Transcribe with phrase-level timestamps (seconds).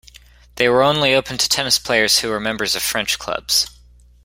[0.55, 3.67] They were only open to tennis players who were members of French clubs.